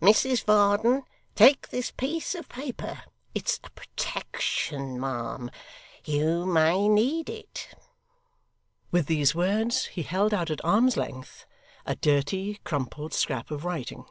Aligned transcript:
Mrs 0.00 0.44
Varden, 0.44 1.02
take 1.34 1.68
this 1.68 1.90
piece 1.90 2.34
of 2.34 2.48
paper. 2.48 3.02
It's 3.34 3.60
a 3.62 3.68
protection, 3.72 4.98
ma'am. 4.98 5.50
You 6.06 6.46
may 6.46 6.88
need 6.88 7.28
it.' 7.28 7.74
With 8.90 9.04
these 9.04 9.34
words 9.34 9.84
he 9.92 10.02
held 10.02 10.32
out 10.32 10.48
at 10.50 10.64
arm's 10.64 10.96
length, 10.96 11.44
a 11.84 11.94
dirty, 11.94 12.58
crumpled 12.64 13.12
scrap 13.12 13.50
of 13.50 13.66
writing. 13.66 14.06